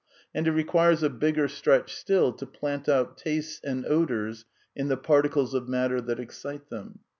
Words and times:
And 0.33 0.47
it 0.47 0.51
requires 0.53 1.03
a 1.03 1.11
bigger! 1.11 1.47
stretch 1.47 1.93
still 1.95 2.33
to 2.33 2.47
plant 2.47 2.89
out 2.89 3.19
tastes 3.19 3.61
and 3.63 3.85
odours 3.85 4.45
in 4.75 4.87
the 4.87 4.97
particles 4.97 5.53
I 5.53 5.59
of 5.59 5.69
matter 5.69 6.01
that 6.01 6.19
excite 6.19 6.69
them. 6.71 7.01